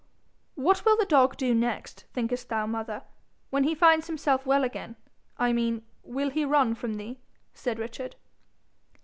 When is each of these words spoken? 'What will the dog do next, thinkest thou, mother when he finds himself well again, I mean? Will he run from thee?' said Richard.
'What 0.55 0.83
will 0.83 0.97
the 0.97 1.05
dog 1.05 1.37
do 1.37 1.53
next, 1.53 2.05
thinkest 2.11 2.49
thou, 2.49 2.65
mother 2.65 3.03
when 3.51 3.65
he 3.65 3.75
finds 3.75 4.07
himself 4.07 4.47
well 4.47 4.63
again, 4.63 4.95
I 5.37 5.53
mean? 5.53 5.83
Will 6.01 6.31
he 6.31 6.43
run 6.43 6.73
from 6.73 6.95
thee?' 6.95 7.19
said 7.53 7.77
Richard. 7.77 8.15